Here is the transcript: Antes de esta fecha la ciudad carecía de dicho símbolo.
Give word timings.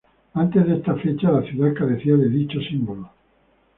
Antes 0.33 0.65
de 0.65 0.77
esta 0.77 0.95
fecha 0.95 1.29
la 1.31 1.43
ciudad 1.43 1.75
carecía 1.77 2.17
de 2.17 2.27
dicho 2.27 2.59
símbolo. 2.59 3.11